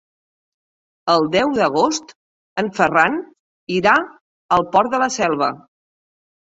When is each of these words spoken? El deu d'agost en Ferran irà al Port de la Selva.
El 1.15 1.27
deu 1.35 1.51
d'agost 1.59 2.15
en 2.63 2.73
Ferran 2.81 3.21
irà 3.79 3.95
al 4.59 4.69
Port 4.75 4.95
de 4.97 5.05
la 5.07 5.13
Selva. 5.23 5.57